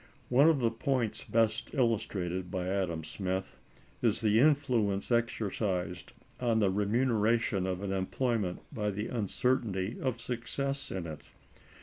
One 0.29 0.49
of 0.49 0.57
the 0.57 0.71
points 0.71 1.23
best 1.23 1.75
illustrated 1.75 2.49
by 2.49 2.67
Adam 2.67 3.03
Smith 3.03 3.59
is 4.01 4.19
the 4.19 4.39
influence 4.39 5.11
exercised 5.11 6.13
on 6.39 6.57
the 6.57 6.71
remuneration 6.71 7.67
of 7.67 7.83
an 7.83 7.91
employment 7.93 8.63
by 8.73 8.89
the 8.89 9.09
uncertainty 9.09 9.97
of 10.01 10.19
success 10.19 10.89
in 10.89 11.05
it. 11.05 11.21